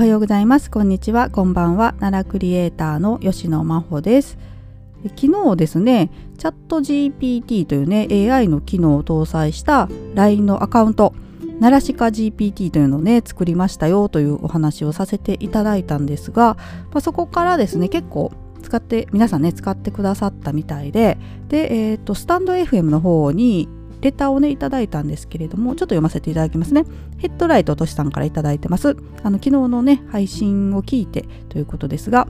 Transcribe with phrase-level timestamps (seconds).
[0.00, 0.70] おはようございます。
[0.70, 1.28] こんにちは。
[1.28, 1.92] こんばんは。
[2.00, 4.38] 奈良クリエイターの吉野真帆です。
[5.14, 11.12] 昨日ですね、チャット GPT というね、AI の機能を搭載した LINE のアカウント、
[11.60, 18.32] 奈良鹿 GPT というのをね、作りましたよというお話をさせていただいたんですが、まあ、そこからですね、結構
[18.62, 23.68] 使って、皆さんね、使ってくださったみたいで、で、えっ、ー、と、スタンド FM の方に
[24.00, 26.84] レターをねいただいたんですけれどもちょっと読ませていただきますね
[27.18, 32.28] ヘッドライトとしさんからいただいてますあの昨日のね配信を聞いてということですが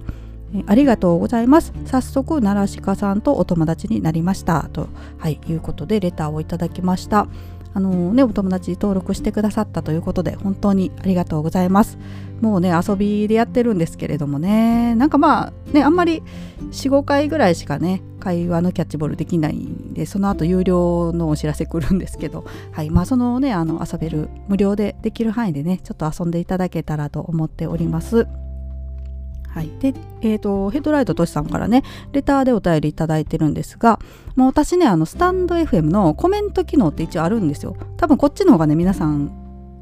[0.67, 1.73] ありがとうございます。
[1.87, 4.69] 早速、奈良鹿さんとお友達になりました。
[4.73, 7.29] と、はい、いうことで、レターをいただきました。
[7.73, 11.99] あのね、お友達登録してくださったということで、本当にありがとうございます。
[12.41, 16.23] もうね、遊びでやってるんですけれどもね、なんかまあ、ね、あんまり
[16.71, 28.27] 4、5回ぐらいしかね、会話のキャッチボールできないんで、その後有料のお知らせ来るんですけど、はい、まあそのね、あの遊べる、無料でできる範囲でね、ちょっと遊んでいただけたらと思っております。
[29.53, 33.99] はい、で、えーと、ヘッドライトとしさんからねレターでお便りいただいてるんですが
[34.37, 39.41] もう私ねあのスタンド FM のコメント機能って一応あるんですよ多分こっちの方がね皆さん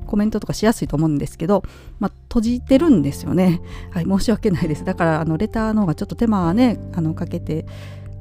[0.09, 1.63] コメントとかしやすいと思うんですけど、
[2.01, 3.61] まあ、閉じてるんですよね。
[3.93, 4.83] はい、申し訳ないです。
[4.83, 7.67] だからあのレターの方がちょっと手間はねあのかけて、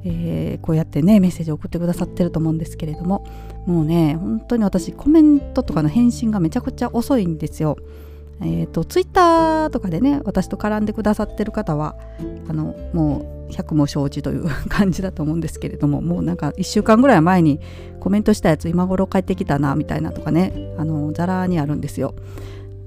[0.04, 3.24] えー、こうやってねメッセージを送ってくださってると思うんですけれども
[3.66, 7.78] もうね本当に私コメントとかの返信がめちゃくちゃ遅いんですよ。
[8.40, 11.96] えーと、ツイッターとかでね私と絡んでくださってる方は
[12.48, 17.60] あのもう100も承知という 感じだと思うんですけれどももうなんか1週間ぐらい前に
[18.00, 22.14] コメントしたやつ今頃帰ってきたなみたいなとかねあのザラにあるんですよ。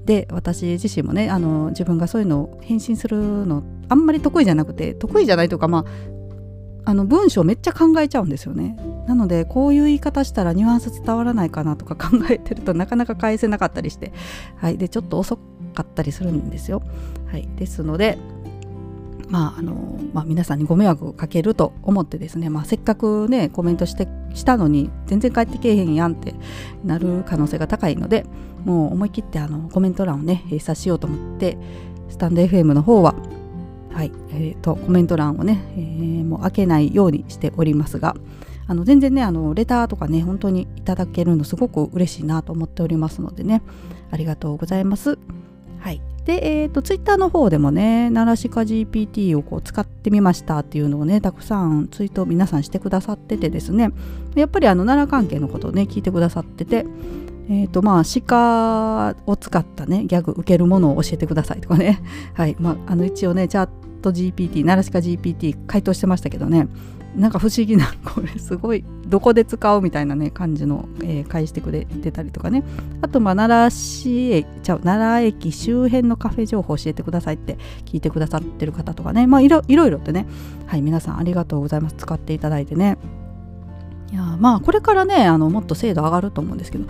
[0.04, 5.84] で私自身もねあの自分がそういうのを返信するのあんまり得意じゃなくて得意じゃないというかま
[6.84, 14.12] ああの文章めっちゃ考えちゃうんですよねなのでこういう言い方したらニュアンス伝わらないかなとか考えてるとなかなか返せなかったりして、
[14.56, 15.36] はい、でちょっと遅
[15.74, 16.82] かったりするんですよ、
[17.26, 18.18] はい、ですので
[19.28, 26.34] まああのまあ、皆さんにご迷惑をかけると思ってですね、まあ、せっかくねコメントしてしたのに全然返ってけえへんやんって
[26.84, 28.26] なる可能性が高いので
[28.66, 31.56] もう思い切ってあのコメント欄をね閉鎖しようと思って
[32.10, 33.14] スタンド FM の方は
[33.94, 38.16] はい、えーと、コメント欄をね、えー、もう開けないようにしておりますが
[38.66, 43.62] あの全然ねあのレターとかね本当にいただけるのすごく嬉しいなと思っておりますのでね。
[44.12, 45.18] ありがとうございます。
[45.80, 46.00] はい。
[46.24, 53.90] で、えーと、ツイッターの方でもね、奈良鹿 GPT をこう使ってみましたっていうのをね、たくさんツイートを皆さんしてくださっててですね、
[54.36, 56.86] やっぱりあの奈良関係のことをね、聞いてくださってて、
[57.48, 62.00] えーとまあ、鹿を使ったねギャグ受けるものを教えてくださいとかね、
[62.34, 62.56] はい。
[62.60, 63.68] まあ、あの一応ねチャッ
[64.02, 66.68] ト GPT 奈良鹿 GPT 回答してましたけどね。
[67.16, 72.64] なんか不思議なこれすごいどこで使うみたいなね感じの、えー、返してくれてたりとかね。
[73.02, 79.26] あとまあ奈良市駅奈良駅周辺のカフェ情報教えてくださいって聞いてくださってる方とかね。
[79.26, 80.26] まあいろいろいろってね。
[80.66, 81.96] はい皆さんありがとうございます。
[81.98, 82.96] 使っていただいてね。
[84.10, 86.86] いやまあこれからねあのもっと精度上がると思うんですけど。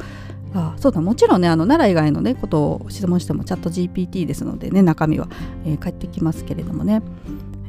[0.54, 5.26] あそうだもちろんねあの奈良以外のねことを質問してもチャット GPT ですのでね中身は、
[5.64, 7.00] えー、返ってきますけれどもね。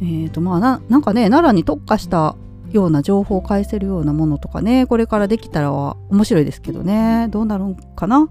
[0.01, 2.35] えーとまあな、なんかね奈良に特化した
[2.73, 7.27] ような情報を返せるようなものとかねこれからできたら面白いですけどね。
[7.29, 8.21] どうなるんかな、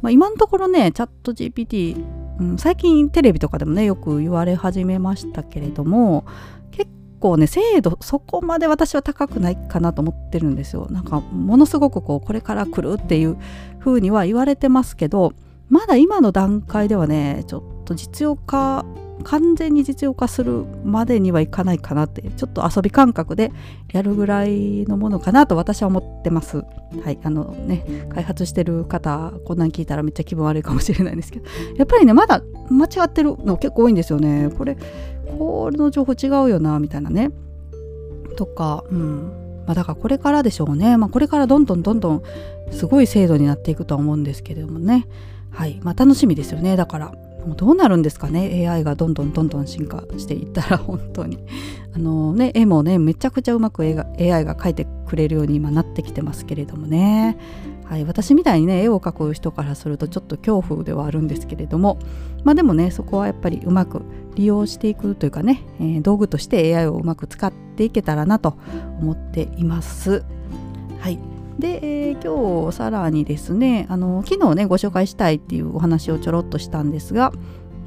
[0.00, 2.02] まあ、今のところねチャット GPT、
[2.38, 6.24] うん、最近テレビとかでもねよく言われ始めましたけれども
[6.70, 10.86] 結構ね精度そこまで私は高くないかなと思ってるんですよ。
[10.90, 13.36] なんかものすごくこうこれから来るっていう
[13.80, 15.32] 風には言われてますけど
[15.68, 18.84] まだ今の段階ではねちょっと実用化
[19.24, 23.52] 完全に実用化するまでにはいかないかなってちょっと遊び感覚で
[23.92, 26.58] やるぐらいのものかなと私は思ってます。
[27.02, 31.46] はいあのね開発してる方こんなん聞いたらめっちゃ気分悪いかもしれないんですけど。
[31.76, 34.50] やっぱりねまだ間違ってるの結構多いんですよね。
[34.56, 34.76] これ
[35.38, 37.30] これの情報違うよなみたいなね。
[38.36, 39.32] とかうん。
[39.66, 42.22] まあ、だからこれからでしょうね、まあ、これからどんどんどんどん
[42.72, 45.06] すごい精度になっていくとは思うんですけれどもね。
[45.50, 45.78] はい。
[45.82, 46.76] まあ楽しみですよね。
[46.76, 47.12] だから。
[47.46, 51.38] もうどうなるんですかね？AI がどんどんどんどん進化していったら 本当に。
[51.92, 53.96] あのね絵もねめちゃくちゃうまく AI
[54.44, 57.36] が描いてくれるように今なってきてますけれどもね、
[57.84, 61.98] はい、私みたいにね絵を描く人からするとちょっと恐怖ではあるんですけれども
[62.44, 64.02] まあでもねそこはやっぱりうまく
[64.36, 68.56] 利用していくというかね、えー、道具として AI をうまく使っていけたらなと
[69.00, 70.22] 思っています。
[71.00, 71.29] はい。
[71.60, 77.32] で、えー、今日さらにですねあの昨日ねご紹介したいっていうお話をちょろっとしたんですが、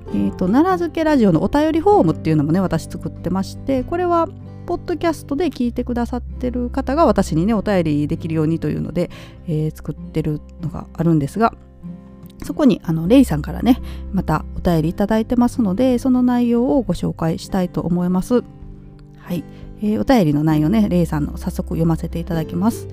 [0.10, 4.28] えーと、奈良漬けラジオのお便りフォームっていうのもね私作ってましてこれは
[4.66, 9.10] ポッドキャストで聞いてくださってる方が私にねお便りできるようにというので、
[9.48, 11.54] えー、作ってるのがあるんですが
[12.44, 13.80] そこにあのレイさんからね
[14.12, 18.44] またお便りいただいてますのでその内容をご紹介したいと思います。
[19.18, 19.44] はい、
[19.82, 22.88] えー、お便りの内容ねレイさんの早速読ませていただきます。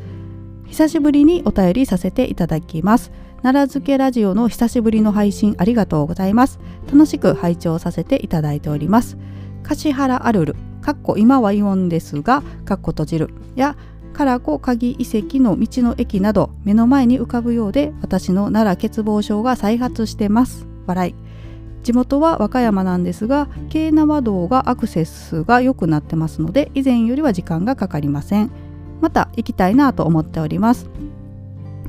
[0.71, 3.11] 久しぶりにお便りさせていただきます。
[3.43, 6.61] 奈良漬けラジオの久しぶりの配信ありがとうございます。
[6.87, 9.19] 楽しく拝聴させていただいております。
[9.65, 13.31] 橿原アルルかっこ今はイオンですがかっこ閉じる。
[13.57, 13.77] や
[14.17, 20.67] 唐子鍵遺跡の道の駅など目の前に浮かぶようで私の奈良欠乏症が再発してます。
[20.87, 21.15] 笑い。
[21.83, 28.51] 地元は和歌山なんですが京奈和道がアクセスが良くなってますので以前よりは時間がかかりません。
[29.01, 30.89] また行きたいなと思っております。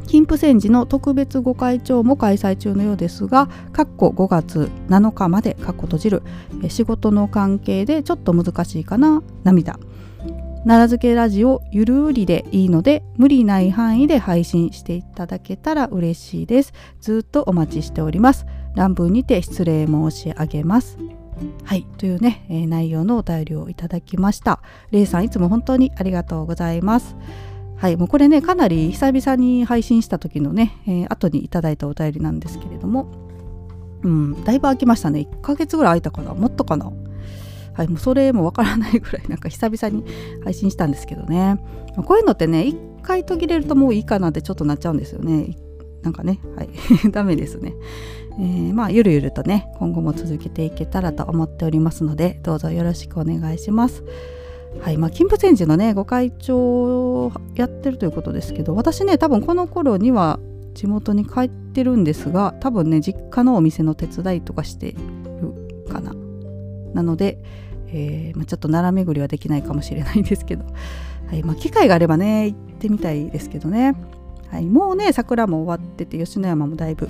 [0.07, 6.23] 金峰山寺の特別御開帳も開催中のようですが、かっこ5月7日までかっこ閉じる
[6.67, 9.79] 仕事の関係でちょっと難しいかな涙。
[10.63, 16.73] 奈良漬けラジオゆるりでいいので無理ない範囲で配信していただけたら嬉しいです。
[16.99, 18.45] ずっとお待ちしております。
[18.75, 20.97] 乱文にて失礼申し上げます。
[21.63, 24.61] はいというね、えー、内容のお便りをいただきました。
[24.91, 27.15] れいさんいつも本当にありがとうございます。
[27.77, 33.11] はいもうこれねかなり久々に配信した時のね、えー、後にいただいたお便りなんですけれども。
[34.03, 35.27] うんだいぶ空きましたね。
[35.31, 36.33] 1ヶ月ぐらい空いたかな？
[36.33, 36.91] もっとかな？
[37.73, 40.03] はい、もうそれもわからないぐらいなんか久々に
[40.43, 41.59] 配信したんですけどね。
[42.05, 45.55] こういうのってね一回途切れるともういいかなってちょっとなっちゃうんですよね。
[46.03, 46.69] なんかねはい。
[47.11, 47.73] ダメですね、
[48.39, 54.03] えー、まあゆるゆるとね今後も続けていけたらと思っておりますのでどうぞよろしくお願いします。
[54.79, 54.97] はい。
[54.97, 60.39] まあ、金峰山寺のねご会長をやってるということですけど私ね多分この頃には
[60.73, 64.95] 地元に帰ってるんですが多分ね実家のお店の手伝いとかして
[65.41, 66.15] るかな。
[66.93, 67.39] なので、
[67.87, 70.65] えー、まあ、ちょっと奈良巡りはできないかもしれないんですけど、
[71.27, 71.43] はい。
[71.43, 73.95] まあ、機会があればね行ってみたいですけどね、
[74.51, 77.07] はい、もうね桜も終わってて吉野山もだいぶ、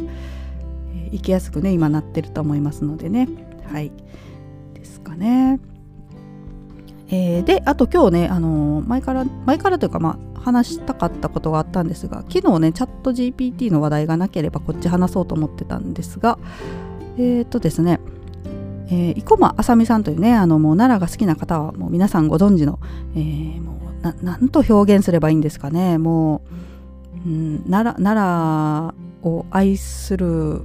[0.95, 3.27] えー、行きやすくね今なってると思いますのでね
[3.65, 3.91] はい
[4.73, 5.59] ですかね。
[7.13, 16.39] えー、であと今日ね、あのー、前から前からというかまあ話したかったことがあったんですが昨日ねチャット GPT の話題がなければこっち話そうと思ってたんですが
[17.17, 17.99] えっ、とですね
[18.93, 22.79] えー、生駒あさみさんというねあのもう奈良が好きな方はもう皆さんご存知の、
[23.15, 26.70] えー、もうなんと表現すればいいんですかねもう、
[27.25, 30.61] うん、奈良奈良を愛する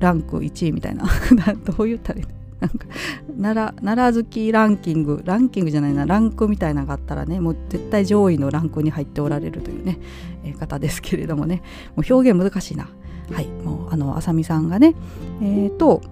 [0.00, 1.04] ランク1位みたいな。
[1.64, 2.26] どう言ったらいい
[2.60, 2.86] なんか
[3.40, 6.06] 奈良奈良好きランキングランキングじゃないな。
[6.06, 9.98] ランクみたいなのがあったらねもう絶対上位のランクに入っておられるというね、
[10.44, 11.62] えー、方ですけれどもね。
[11.96, 12.88] もう表現難しいな。
[13.32, 13.48] はい。
[13.64, 14.94] もうあのあささんがね
[15.40, 16.02] えっ、ー、と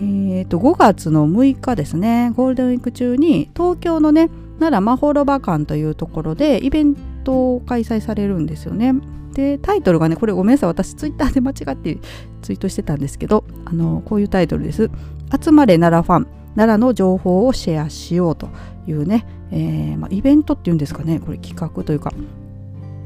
[0.00, 2.32] えー、と5月の6日ですね。
[2.36, 4.30] ゴールデンウィーク中に東京のね
[4.60, 7.00] 奈良まほろば館というところでイベント
[7.30, 8.94] を開催されるんですよね。
[9.32, 10.68] でタイトルがねこれごめんなさい。
[10.68, 11.98] 私ツイッターで 間違って
[12.42, 14.90] ツイートしてたんですけどあのこういうタイトルです
[15.42, 16.26] 「集まれ奈良ファン。
[16.54, 18.48] 奈良の情報をシェアしよう」と
[18.86, 21.18] いうね、えーまあ、イベントっていうんですかね。
[21.18, 22.12] これ企画というか。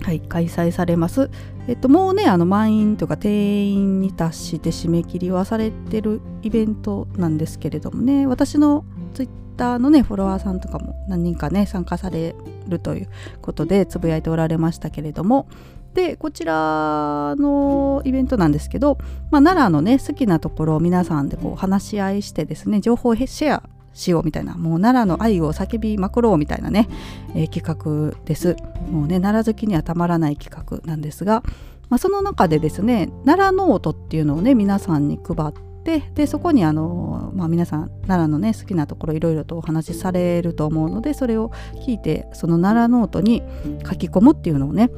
[0.03, 1.31] はい、開催されます。
[1.67, 8.85] えっと、もうね、あの満員とか定員に達して締め切りはされてるイベントなんですけれどもね、私の
[9.15, 12.35] ツイッターのね、フォロワーさんとかも何人かね、参加され
[12.69, 13.09] るという
[13.43, 15.49] ことでつぶやいておられましたけれども、
[15.95, 18.99] で、こちらのイベントなんですけど、
[19.31, 23.63] まあ、奈良のね、好きなところを皆さんでこう話し合いしてですね、情報シェア
[23.97, 26.89] しようみたいなもう奈良の愛を叫びまくろうみたいなね、
[27.35, 28.57] えー、企画です。
[28.91, 31.43] もうね奈良好きにはたまらない企画なんですが、
[31.89, 35.53] まあ、その中でですね奈良ノートっていうのをね皆さんに配っ
[35.87, 41.51] てでそこにあの、まあ、皆さん奈良のね好きなところいろいろとお話しされると思うのでそれを
[41.87, 43.43] 聞いてその奈良ノートに
[43.89, 44.91] 書き込むっていうのをね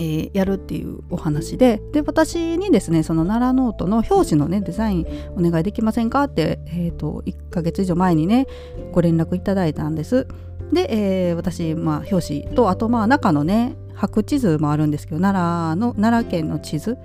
[0.00, 8.46] ー、やるっていうお話でで私にですねその奈良ノートの表紙のねデザインお願いできませんかって、えーと、1ヶ月以上前にね
[8.92, 10.28] ご連絡いただいたんです。
[10.72, 16.96] で、えー、私、まあ、表紙とあとまあ中のね白地図もあるんですけど奈良の奈良県の地図。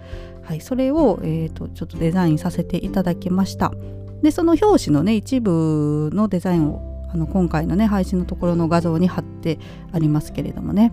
[0.43, 3.71] はいそれを、えーと、ちょっとデザインさせていただきました。
[4.21, 9.57] でその表紙のね一部のデザインをあの今回のね配信のところの画像に貼って
[9.91, 10.91] ありますけれどもね。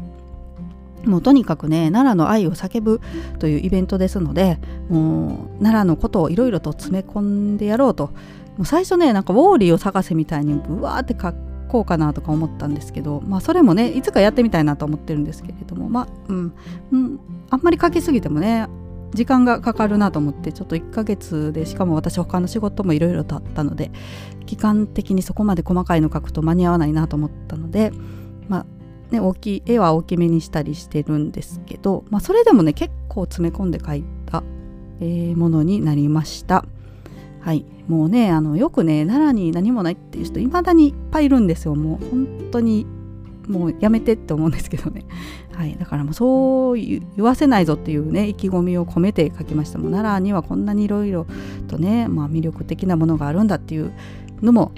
[1.04, 3.00] もうとにかくね奈良の愛を叫ぶ
[3.38, 4.58] というイベントですので
[4.90, 7.20] もう奈良のことをいろいろと詰め込
[7.54, 8.10] んでやろうと。
[8.56, 11.32] もう最初ねなんかウォーリーを探せみたいにブワーって書
[11.70, 16.54] こうかなとか思ったんですけどまあそれもねいつかやってみたいなと思ってるんですけれどもまあうん、
[16.92, 18.68] うん、あんまり書きすぎてもね
[19.12, 23.90] 時間がかかるなと思ってちょっと1ヶ月でしかも私他の仕事もいろいろとあったので
[24.46, 27.92] 期間的にそこまで細かいの書くと間に合わないなと思ったので
[28.48, 28.66] まあ
[29.10, 34.44] ね、大きい絵は大きめにしたりしてるんですけど、まあ、それでもね結構詰め込んで描いた
[35.00, 36.64] え、ものになりました。
[37.40, 37.64] はい。
[37.88, 41.74] もうねあのよくね奈良に何もないっていう人いまだにいっぱいいるんですよ。
[41.74, 42.86] もう本当に
[43.48, 45.04] もうやめてって思うんですけどね。
[45.52, 49.78] はい、だからもうそう言わせないぞっていうね意気込みを込めて書きました。
[49.78, 51.26] もう奈良にはこんなにいろいろ
[51.68, 53.90] とね、まあ、魅力的なものがあるんだっていう
[54.40, 54.72] のも、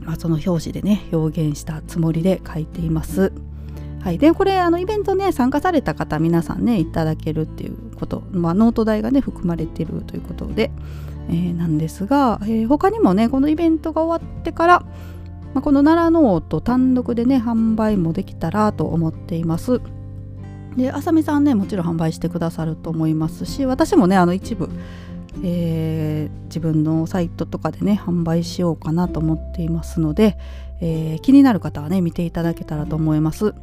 [0.00, 3.32] まあ、その表紙でね表現したつもりで書いています。
[4.00, 10.70] はい、でこれあのイベントね参加された方皆さんねいただけるっていうこと、まあ、ノート代がね含まれてるということで、
[11.28, 14.86] えー、なんですが、えー、他にもねこのイベントが終わってから
[15.54, 19.80] まあ、この奈良ノート単独でね販売もできたらと思っています。
[20.76, 24.68] であさみさんねもちろん販売してくださると思いますし私もねあの一部、
[25.44, 30.36] えー、自分のサイトとかでね販売しようかなと思っていますので、
[30.80, 33.54] えー、気になる方はね見ていただけたらと思います。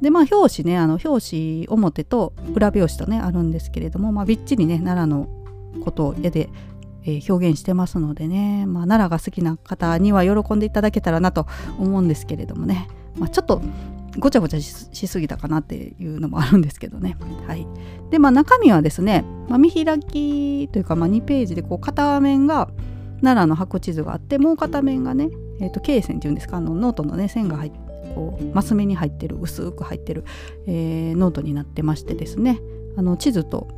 [0.00, 5.28] でまあ表紙ねあの表紙表と裏表紙とねあるんですけれども、まあ、びっちりね奈良の
[5.84, 6.50] ことを絵で
[7.06, 11.46] え、表現してますのでね、まあ、奈良が好きな方には喜んでいただけたらなと
[11.78, 13.62] 思うんですけれどもね、まあ、ちょっと
[14.18, 17.16] ごちゃごちゃしすぎたかなっていうのもあるんですけどね。
[17.46, 17.66] はい、
[18.10, 22.68] で、まあ、中身はですね、まあ、見開きというか、まあ、2ページでこう片面が
[23.20, 25.28] 奈良の白地図があってもう片面がね、
[25.60, 27.78] えー、と罫線っていうんですかあのノートのね線が入って
[28.14, 30.24] こうマス目に入ってる薄く入ってる、
[30.66, 32.60] えー、ノートになってましてですね。
[32.96, 33.68] あの地図と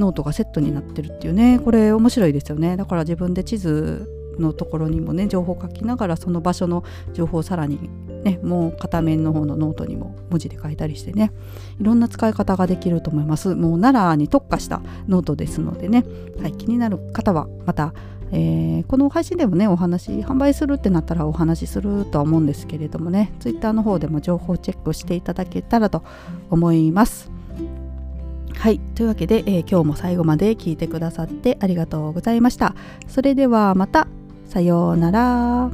[0.00, 1.60] ノートがセットになってるっていうね。
[1.62, 2.76] これ面白いですよね。
[2.76, 7.90] だから自分で地図のところにもね情報を書きながらその場所の情報をさらに
[8.24, 11.32] ねもう片面の方のノートにも文字で書いたりしてね。
[11.78, 13.54] いろんな使い方ができると思います。
[13.54, 16.04] もう奈良に特化したノートですのでね、
[16.40, 17.94] はい、気になる方はまた
[18.32, 23.32] えー、この配信でもねお話販売するってなったらお話しするとは思うんですけれどもね。
[23.40, 26.04] Twitter の方でも情報チェックしていただけたらと
[26.48, 27.30] 思います。
[28.60, 28.78] はい。
[28.94, 32.74] というわけで、えー、今日も最後まで聞いてくださってありがとうございました。
[33.08, 34.06] それではまた。
[34.50, 35.70] さようなら。